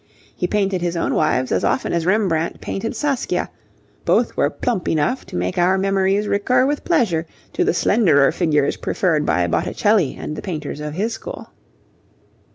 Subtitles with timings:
[0.35, 3.51] He painted his own wives as often as Rembrandt painted Saskia;
[4.03, 8.77] both were plump enough to make our memories recur with pleasure to the slenderer figures
[8.77, 11.49] preferred by Botticelli and the painters of his school.